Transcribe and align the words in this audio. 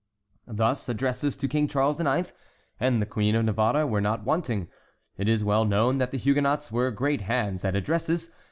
Thus 0.47 0.89
addresses 0.89 1.35
to 1.35 1.47
King 1.47 1.67
Charles 1.67 1.99
IX. 1.99 2.33
and 2.79 2.99
the 2.99 3.05
Queen 3.05 3.35
of 3.35 3.45
Navarre 3.45 3.85
were 3.85 4.01
not 4.01 4.23
wanting. 4.25 4.67
It 5.15 5.29
is 5.29 5.43
well 5.43 5.63
known 5.63 5.99
that 5.99 6.09
the 6.09 6.17
Huguenots 6.17 6.71
were 6.71 6.89
great 6.89 7.21
hands 7.21 7.63
at 7.63 7.75
addresses. 7.75 8.31